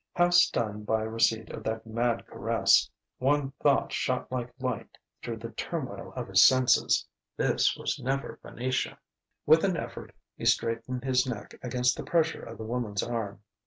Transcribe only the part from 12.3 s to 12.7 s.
of the